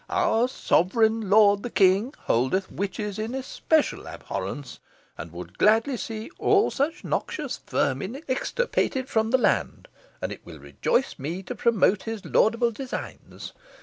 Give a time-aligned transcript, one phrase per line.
[0.09, 4.79] Our sovereign lord the king holdeth witches in especial abhorrence,
[5.15, 9.87] and would gladly see all such noxious vermin extirpated from the land,
[10.19, 13.53] and it will rejoice me to promote his laudable designs.